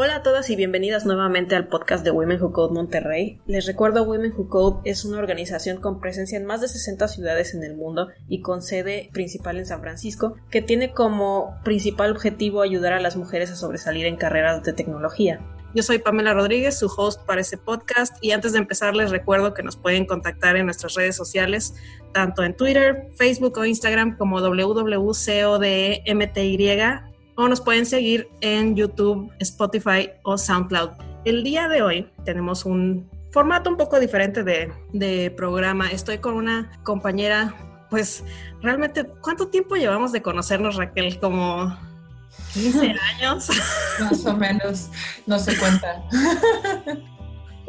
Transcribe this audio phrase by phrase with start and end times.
[0.00, 3.40] Hola a todas y bienvenidas nuevamente al podcast de Women Who Code Monterrey.
[3.48, 7.52] Les recuerdo Women Who Code es una organización con presencia en más de 60 ciudades
[7.52, 12.62] en el mundo y con sede principal en San Francisco, que tiene como principal objetivo
[12.62, 15.40] ayudar a las mujeres a sobresalir en carreras de tecnología.
[15.74, 19.52] Yo soy Pamela Rodríguez, su host para este podcast, y antes de empezar les recuerdo
[19.52, 21.74] que nos pueden contactar en nuestras redes sociales,
[22.12, 26.02] tanto en Twitter, Facebook o Instagram como www.codemty
[27.38, 30.90] o nos pueden seguir en YouTube, Spotify o SoundCloud.
[31.24, 35.88] El día de hoy tenemos un formato un poco diferente de, programa.
[35.88, 37.54] Estoy con una compañera,
[37.90, 38.24] pues
[38.60, 41.20] realmente, ¿cuánto tiempo llevamos de conocernos, Raquel?
[41.20, 41.78] Como
[42.54, 43.48] 15 años.
[44.00, 44.90] Más o menos,
[45.26, 46.02] no se cuenta.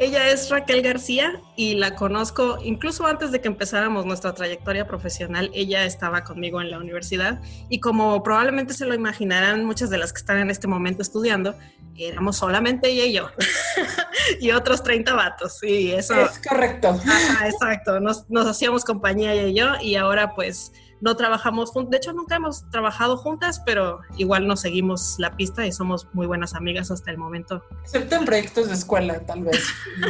[0.00, 5.50] Ella es Raquel García y la conozco incluso antes de que empezáramos nuestra trayectoria profesional.
[5.52, 7.38] Ella estaba conmigo en la universidad
[7.68, 11.54] y como probablemente se lo imaginarán muchas de las que están en este momento estudiando,
[11.98, 13.28] éramos solamente ella y yo
[14.40, 15.62] y otros 30 vatos.
[15.62, 16.98] Y eso es correcto.
[17.44, 18.00] exacto.
[18.00, 22.12] Nos, nos hacíamos compañía ella y yo y ahora pues no trabajamos juntos, de hecho
[22.12, 26.90] nunca hemos trabajado juntas, pero igual nos seguimos la pista y somos muy buenas amigas
[26.90, 27.62] hasta el momento.
[27.82, 29.62] Excepto en proyectos de escuela, tal vez.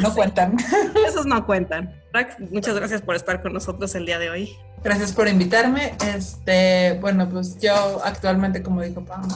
[0.02, 0.56] No cuentan.
[1.06, 1.94] Esos no cuentan.
[2.50, 4.56] Muchas gracias por estar con nosotros el día de hoy.
[4.83, 5.94] Gracias por invitarme.
[6.14, 9.28] Este, bueno, pues yo actualmente, como dijo Pam,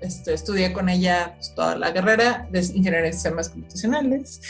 [0.00, 4.40] este, estudié con ella pues, toda la carrera de ingeniería de sistemas computacionales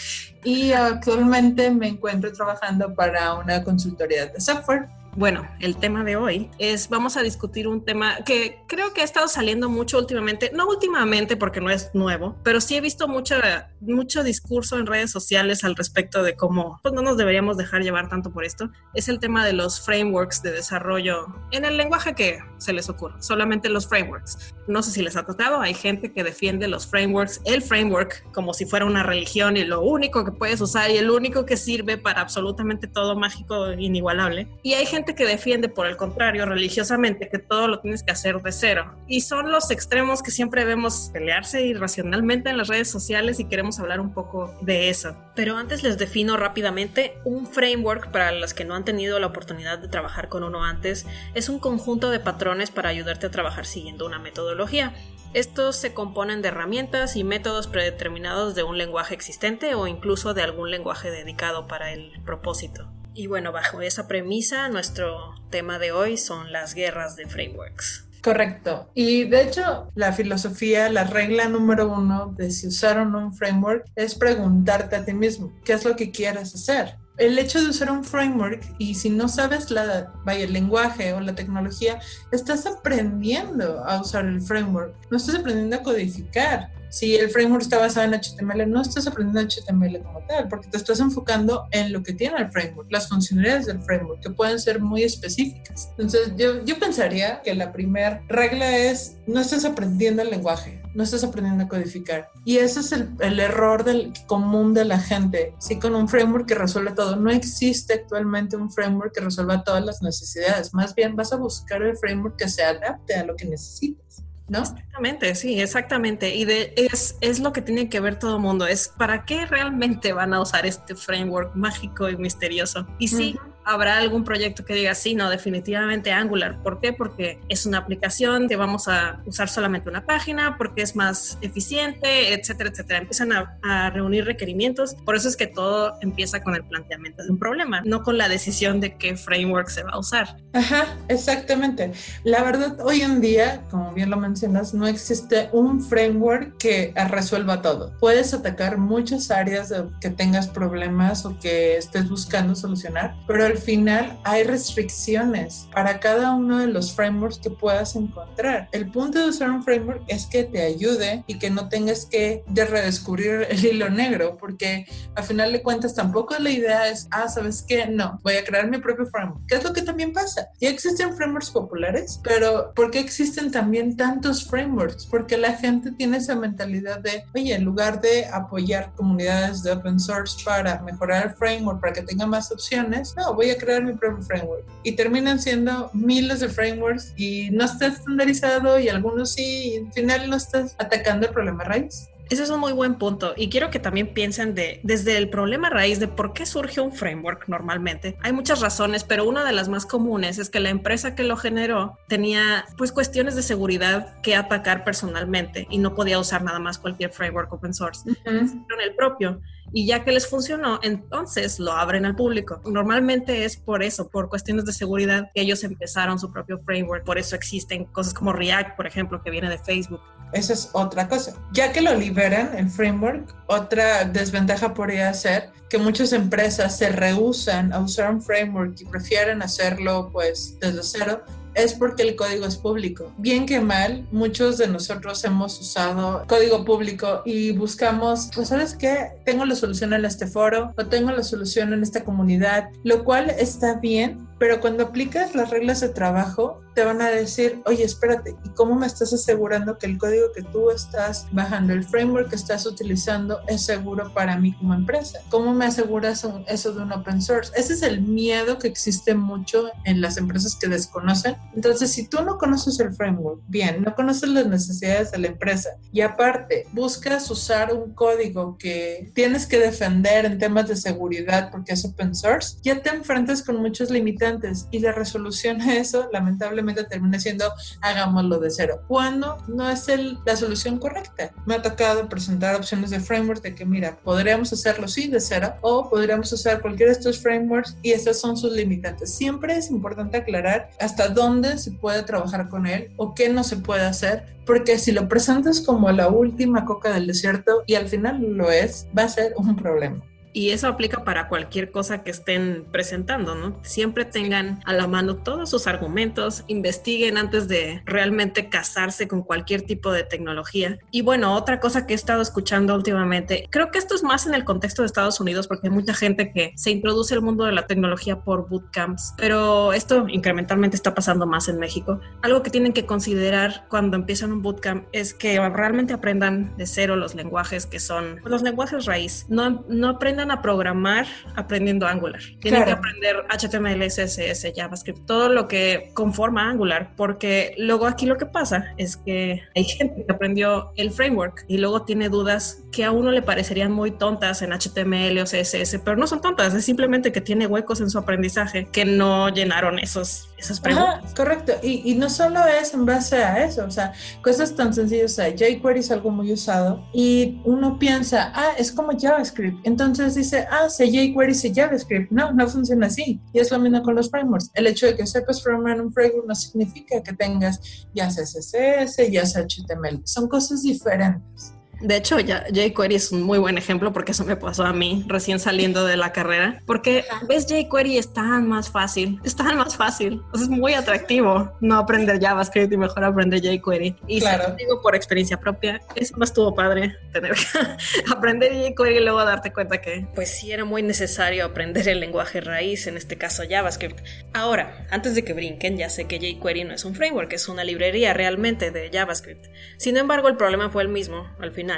[0.44, 6.50] y actualmente me encuentro trabajando para una consultoría de software bueno, el tema de hoy
[6.58, 10.66] es, vamos a discutir un tema que creo que ha estado saliendo mucho últimamente, no
[10.66, 13.36] últimamente porque no es nuevo, pero sí he visto mucho,
[13.80, 18.08] mucho discurso en redes sociales al respecto de cómo pues, no nos deberíamos dejar llevar
[18.08, 18.70] tanto por esto.
[18.94, 23.20] Es el tema de los frameworks de desarrollo en el lenguaje que se les ocurra,
[23.20, 24.55] solamente los frameworks.
[24.67, 28.55] No sé si les ha tocado, hay gente que defiende los frameworks, el framework como
[28.55, 31.98] si fuera una religión y lo único que puedes usar y el único que sirve
[31.98, 34.48] para absolutamente todo mágico e inigualable.
[34.62, 38.52] Y hay que defiende, por el contrario, religiosamente, que todo lo tienes que hacer de
[38.52, 38.95] cero.
[39.07, 43.79] Y son los extremos que siempre vemos pelearse irracionalmente en las redes sociales y queremos
[43.79, 45.17] hablar un poco de eso.
[45.35, 49.79] Pero antes les defino rápidamente un framework para las que no han tenido la oportunidad
[49.79, 51.07] de trabajar con uno antes.
[51.35, 54.95] Es un conjunto de patrones para ayudarte a trabajar siguiendo una metodología.
[55.35, 60.42] Estos se componen de herramientas y métodos predeterminados de un lenguaje existente o incluso de
[60.42, 62.91] algún lenguaje dedicado para el propósito.
[63.14, 68.08] Y bueno, bajo esa premisa, nuestro tema de hoy son las guerras de frameworks.
[68.23, 68.90] Correcto.
[68.95, 74.14] Y de hecho, la filosofía, la regla número uno de si usaron un framework es
[74.14, 76.96] preguntarte a ti mismo, ¿qué es lo que quieres hacer?
[77.18, 81.34] el hecho de usar un framework y si no sabes la, el lenguaje o la
[81.34, 82.00] tecnología,
[82.30, 87.79] estás aprendiendo a usar el framework, no estás aprendiendo a codificar si el framework está
[87.79, 92.03] basado en HTML, no estás aprendiendo HTML como tal, porque te estás enfocando en lo
[92.03, 95.89] que tiene el framework, las funcionalidades del framework, que pueden ser muy específicas.
[95.92, 101.03] Entonces, yo, yo pensaría que la primera regla es, no estás aprendiendo el lenguaje, no
[101.03, 102.29] estás aprendiendo a codificar.
[102.45, 105.55] Y ese es el, el error del, común de la gente.
[105.61, 107.17] Sí, con un framework que resuelve todo.
[107.17, 110.74] No existe actualmente un framework que resuelva todas las necesidades.
[110.74, 114.23] Más bien vas a buscar el framework que se adapte a lo que necesitas.
[114.61, 116.35] Exactamente, sí, exactamente.
[116.35, 119.46] Y de, es, es lo que tiene que ver todo el mundo, es para qué
[119.46, 122.86] realmente van a usar este framework mágico y misterioso.
[122.98, 126.62] Y sí, habrá algún proyecto que diga, sí, no, definitivamente Angular.
[126.62, 126.92] ¿Por qué?
[126.92, 132.34] Porque es una aplicación que vamos a usar solamente una página, porque es más eficiente,
[132.34, 132.99] etcétera, etcétera.
[133.00, 134.94] Empiezan a, a, reunir requerimientos.
[135.05, 138.28] Por eso es que todo empieza con el planteamiento de un problema, no con la
[138.28, 140.37] decisión de qué framework se va a usar.
[140.52, 141.93] Ajá, exactamente.
[142.25, 147.62] La verdad, hoy en día, como bien lo mencionas, no existe un framework que resuelva
[147.62, 147.93] todo.
[147.99, 154.19] Puedes atacar muchas áreas que tengas problemas o que estés buscando solucionar, pero al final
[154.25, 158.69] hay restricciones para cada uno de los frameworks que puedas encontrar.
[158.72, 162.44] El punto de usar un framework es que te ayude y que no tengas que
[162.46, 167.28] de redescubrir el hilo negro, porque al final de cuentas tampoco la idea es, ah,
[167.28, 167.87] ¿sabes qué?
[167.87, 169.43] No, voy a crear mi propio framework.
[169.46, 170.49] ¿Qué es lo que también pasa?
[170.58, 175.06] Ya existen frameworks populares, pero ¿por qué existen también tantos frameworks?
[175.06, 180.00] Porque la gente tiene esa mentalidad de, oye, en lugar de apoyar comunidades de open
[180.00, 183.93] source para mejorar el framework, para que tenga más opciones, no, voy a crear mi
[183.93, 184.65] propio framework.
[184.83, 189.93] Y terminan siendo miles de frameworks y no está estandarizado y algunos sí, y al
[189.93, 192.09] final no estás atacando el problema raíz.
[192.33, 195.69] Ese es un muy buen punto y quiero que también piensen de desde el problema
[195.69, 198.17] raíz de por qué surge un framework normalmente.
[198.23, 201.37] Hay muchas razones, pero una de las más comunes es que la empresa que lo
[201.37, 206.79] generó tenía pues cuestiones de seguridad que atacar personalmente y no podía usar nada más
[206.79, 208.09] cualquier framework open source.
[208.09, 209.41] Uh el propio
[209.73, 212.61] y ya que les funcionó, entonces lo abren al público.
[212.65, 217.05] Normalmente es por eso, por cuestiones de seguridad, que ellos empezaron su propio framework.
[217.05, 220.01] Por eso existen cosas como React, por ejemplo, que viene de Facebook.
[220.33, 221.35] Esa es otra cosa.
[221.53, 227.73] Ya que lo liberan, el framework, otra desventaja podría ser que muchas empresas se rehusan
[227.73, 231.23] a usar un framework y prefieren hacerlo pues desde cero
[231.54, 233.12] es porque el código es público.
[233.19, 239.10] Bien que mal, muchos de nosotros hemos usado código público y buscamos, pues sabes qué,
[239.25, 243.31] tengo la solución en este foro o tengo la solución en esta comunidad, lo cual
[243.31, 248.35] está bien, pero cuando aplicas las reglas de trabajo, te van a decir, oye, espérate,
[248.44, 252.35] ¿y cómo me estás asegurando que el código que tú estás bajando, el framework que
[252.35, 255.21] estás utilizando es seguro para mí como empresa?
[255.31, 257.53] ¿Cómo me aseguras eso de un open source?
[257.55, 261.37] Ese es el miedo que existe mucho en las empresas que desconocen.
[261.55, 265.71] Entonces, si tú no conoces el framework, bien, no conoces las necesidades de la empresa
[265.93, 271.75] y aparte buscas usar un código que tienes que defender en temas de seguridad porque
[271.75, 274.31] es open source, ya te enfrentas con muchos limitantes
[274.70, 280.19] y la resolución a eso lamentablemente termina siendo hagámoslo de cero, cuando no es el,
[280.25, 281.32] la solución correcta.
[281.46, 285.55] Me ha tocado presentar opciones de framework de que mira, podríamos hacerlo sí de cero
[285.61, 289.14] o podríamos usar cualquiera de estos frameworks y estas son sus limitantes.
[289.14, 293.56] Siempre es importante aclarar hasta dónde se puede trabajar con él o qué no se
[293.56, 298.20] puede hacer, porque si lo presentas como la última coca del desierto y al final
[298.37, 300.02] lo es, va a ser un problema.
[300.32, 303.58] Y eso aplica para cualquier cosa que estén presentando, ¿no?
[303.62, 309.62] Siempre tengan a la mano todos sus argumentos, investiguen antes de realmente casarse con cualquier
[309.62, 310.79] tipo de tecnología.
[310.90, 314.34] Y bueno, otra cosa que he estado escuchando últimamente, creo que esto es más en
[314.34, 317.52] el contexto de Estados Unidos porque hay mucha gente que se introduce al mundo de
[317.52, 322.00] la tecnología por bootcamps, pero esto incrementalmente está pasando más en México.
[322.23, 326.96] Algo que tienen que considerar cuando empiezan un bootcamp es que realmente aprendan de cero
[326.96, 329.26] los lenguajes que son los lenguajes raíz.
[329.28, 332.21] No, no aprendan a programar aprendiendo Angular.
[332.41, 338.17] Tienen que aprender HTML, CSS, JavaScript, todo lo que conforma Angular, porque luego aquí lo
[338.17, 342.85] que pasa es que hay gente que aprendió el framework y luego tiene dudas que
[342.85, 346.65] a uno le parecerían muy tontas en HTML o CSS, pero no son tontas, es
[346.65, 351.15] simplemente que tiene huecos en su aprendizaje que no llenaron esos, esas preguntas.
[351.15, 353.93] correcto, y, y, no solo es en base a eso, o sea,
[354.23, 358.73] cosas tan sencillas, o sea, jQuery es algo muy usado y uno piensa, ah, es
[358.73, 362.11] como JavaScript, entonces dice, ah, sé jQuery, sé JavaScript.
[362.11, 363.21] No, no funciona así.
[363.33, 364.50] Y es lo mismo con los frameworks.
[364.55, 369.27] El hecho de que sepas programar un framework no significa que tengas ya CSS, ya
[369.27, 370.03] sea HTML.
[370.05, 371.55] Son cosas diferentes.
[371.82, 375.05] De hecho, ya jQuery es un muy buen ejemplo porque eso me pasó a mí
[375.08, 376.61] recién saliendo de la carrera.
[376.67, 380.23] Porque ves jQuery es tan más fácil, es tan más fácil.
[380.34, 383.96] es muy atractivo no aprender JavaScript y mejor aprender jQuery.
[384.06, 384.55] Y claro.
[384.56, 389.52] digo por experiencia propia, es más estuvo padre tener que aprender jQuery y luego darte
[389.52, 394.00] cuenta que pues sí era muy necesario aprender el lenguaje raíz, en este caso JavaScript.
[394.32, 397.64] Ahora, antes de que brinquen, ya sé que jQuery no es un framework, es una
[397.64, 399.46] librería realmente de JavaScript.
[399.76, 401.72] Sin embargo, el problema fue el mismo al final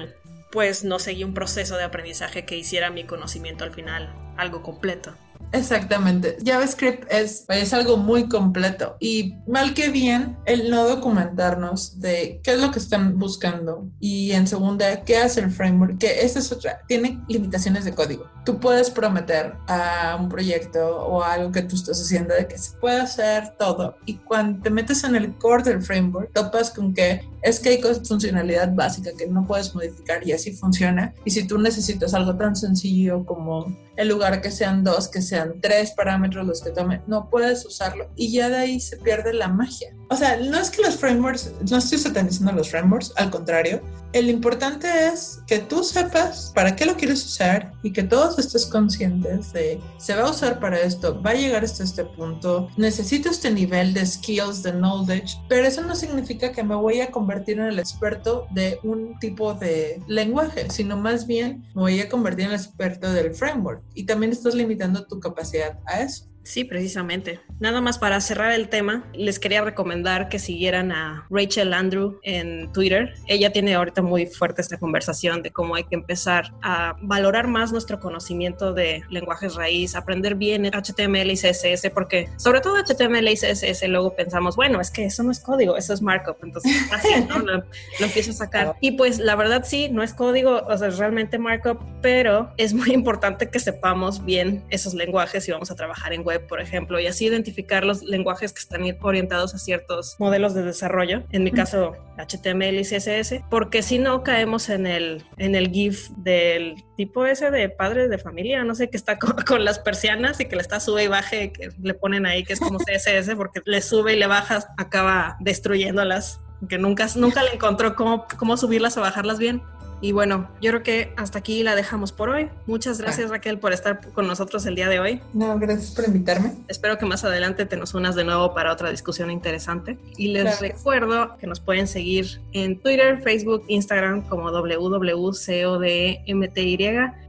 [0.52, 5.14] pues no seguí un proceso de aprendizaje que hiciera mi conocimiento al final algo completo.
[5.52, 6.36] Exactamente.
[6.44, 12.52] JavaScript es, es algo muy completo y mal que bien el no documentarnos de qué
[12.52, 16.50] es lo que están buscando y en segunda, qué hace el framework, que esa es
[16.50, 18.28] otra, tiene limitaciones de código.
[18.44, 22.76] Tú puedes prometer a un proyecto o algo que tú estás haciendo de que se
[22.76, 27.26] puede hacer todo y cuando te metes en el core del framework, topas con que
[27.44, 31.14] es que hay funcionalidad básica que no puedes modificar y así funciona.
[31.26, 35.60] Y si tú necesitas algo tan sencillo como en lugar que sean dos, que sean
[35.60, 39.48] tres parámetros los que tomen, no puedes usarlo y ya de ahí se pierde la
[39.48, 39.94] magia.
[40.10, 43.82] O sea, no es que los frameworks, no estoy satanizando los frameworks, al contrario,
[44.14, 48.64] el importante es que tú sepas para qué lo quieres usar y que todos estés
[48.64, 53.28] conscientes de se va a usar para esto, va a llegar hasta este punto, necesito
[53.28, 57.58] este nivel de skills, de knowledge, pero eso no significa que me voy a convertir
[57.58, 62.44] en el experto de un tipo de lenguaje, sino más bien me voy a convertir
[62.44, 66.33] en el experto del framework y también estás limitando tu capacidad a eso.
[66.44, 67.40] Sí, precisamente.
[67.58, 72.70] Nada más para cerrar el tema, les quería recomendar que siguieran a Rachel Andrew en
[72.72, 73.14] Twitter.
[73.26, 77.72] Ella tiene ahorita muy fuerte esta conversación de cómo hay que empezar a valorar más
[77.72, 83.36] nuestro conocimiento de lenguajes raíz, aprender bien HTML y CSS, porque sobre todo HTML y
[83.36, 87.08] CSS luego pensamos, bueno, es que eso no es código, eso es markup, entonces así,
[87.26, 87.64] lo, lo
[88.00, 88.76] empiezo a sacar.
[88.82, 92.74] Y pues la verdad sí, no es código, o sea, es realmente markup, pero es
[92.74, 97.00] muy importante que sepamos bien esos lenguajes y vamos a trabajar en web por ejemplo,
[97.00, 101.52] y así identificar los lenguajes que están orientados a ciertos modelos de desarrollo, en mi
[101.52, 107.26] caso HTML y CSS, porque si no caemos en el, en el GIF del tipo
[107.26, 110.62] ese de padre de familia, no sé, que está con, las persianas y que le
[110.62, 114.14] está sube y baje, que le ponen ahí que es como CSS, porque le sube
[114.14, 119.38] y le bajas, acaba destruyéndolas, que nunca, nunca le encontró cómo, cómo subirlas o bajarlas
[119.38, 119.62] bien.
[120.04, 122.50] Y bueno, yo creo que hasta aquí la dejamos por hoy.
[122.66, 125.22] Muchas gracias Raquel por estar con nosotros el día de hoy.
[125.32, 126.52] No, gracias por invitarme.
[126.68, 129.96] Espero que más adelante te nos unas de nuevo para otra discusión interesante.
[130.18, 135.38] Y les recuerdo que nos pueden seguir en Twitter, Facebook, Instagram como www.codmty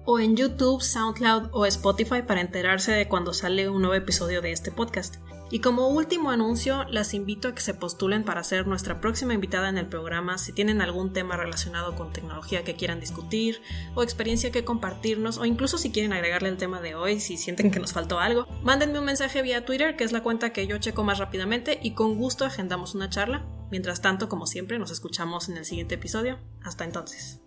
[0.03, 4.51] o en YouTube, SoundCloud o Spotify para enterarse de cuando sale un nuevo episodio de
[4.51, 5.15] este podcast.
[5.55, 9.69] Y como último anuncio, las invito a que se postulen para ser nuestra próxima invitada
[9.69, 13.61] en el programa si tienen algún tema relacionado con tecnología que quieran discutir
[13.93, 17.71] o experiencia que compartirnos o incluso si quieren agregarle el tema de hoy, si sienten
[17.71, 18.45] que nos faltó algo.
[18.63, 21.91] Mándenme un mensaje vía Twitter, que es la cuenta que yo checo más rápidamente y
[21.91, 23.45] con gusto agendamos una charla.
[23.71, 26.37] Mientras tanto, como siempre, nos escuchamos en el siguiente episodio.
[26.63, 27.39] Hasta entonces.